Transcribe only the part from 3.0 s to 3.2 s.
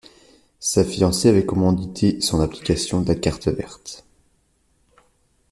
de la